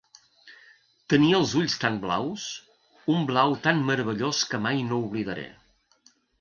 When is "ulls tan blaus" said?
1.59-2.47